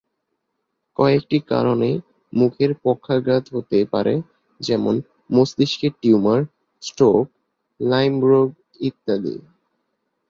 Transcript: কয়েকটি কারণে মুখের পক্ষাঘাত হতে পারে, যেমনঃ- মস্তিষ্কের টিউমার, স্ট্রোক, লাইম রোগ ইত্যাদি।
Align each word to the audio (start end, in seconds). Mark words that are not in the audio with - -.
কয়েকটি 0.95 1.39
কারণে 1.39 1.89
মুখের 2.33 2.71
পক্ষাঘাত 2.83 3.43
হতে 3.55 3.85
পারে, 3.91 4.13
যেমনঃ- 4.59 5.07
মস্তিষ্কের 5.31 5.91
টিউমার, 6.01 6.41
স্ট্রোক, 6.83 7.25
লাইম 7.79 8.25
রোগ 8.25 8.47
ইত্যাদি। 8.79 9.35